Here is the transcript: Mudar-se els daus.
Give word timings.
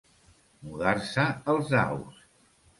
Mudar-se 0.69 1.27
els 1.55 1.71
daus. 1.77 2.21